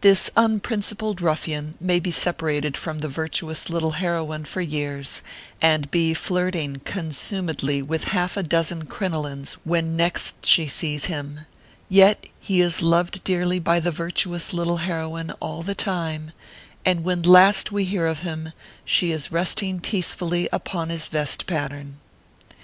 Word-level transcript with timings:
This 0.00 0.28
unprincipled 0.36 1.20
ruffian 1.20 1.74
may 1.78 2.00
be 2.00 2.10
separated 2.10 2.76
from 2.76 2.98
the 2.98 3.06
virtuous 3.06 3.70
little 3.70 3.92
heroine 3.92 4.44
for 4.44 4.60
years, 4.60 5.22
and 5.60 5.88
be 5.88 6.14
flirting 6.14 6.80
con 6.84 7.10
sumedly 7.12 7.80
with 7.80 8.06
half 8.06 8.36
a 8.36 8.42
dozen 8.42 8.86
crinolines 8.86 9.52
when 9.62 9.96
next 9.96 10.44
she 10.46 10.66
sees 10.66 11.04
him; 11.04 11.46
yet 11.88 12.26
is 12.48 12.78
he 12.78 12.84
loved 12.84 13.22
dearly 13.22 13.60
by 13.60 13.78
the 13.78 13.92
virtuous 13.92 14.52
little 14.52 14.78
heroine 14.78 15.30
all 15.38 15.62
the 15.62 15.76
time, 15.76 16.32
and 16.84 17.04
when 17.04 17.22
last 17.22 17.70
we 17.70 17.84
hear 17.84 18.08
of 18.08 18.22
him, 18.22 18.52
she 18.84 19.12
is 19.12 19.30
resting 19.30 19.78
peacefully 19.78 20.48
upon 20.52 20.88
his 20.88 21.06
vest 21.06 21.46
pattern. 21.46 21.98